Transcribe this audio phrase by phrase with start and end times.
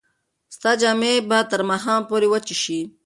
[0.55, 2.79] ستا جامې به تر ماښامه پورې وچې شي.